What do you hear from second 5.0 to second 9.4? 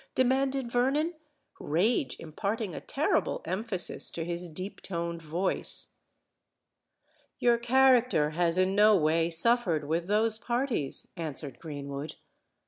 voice. "Your character has in no way